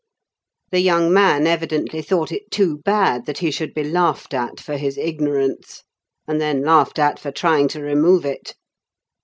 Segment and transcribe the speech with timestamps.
[0.71, 4.75] The young man evidently thought it too bad that he should be laughed at for
[4.75, 5.83] his ignorance,
[6.27, 8.55] and then laughed at for trying to remove it.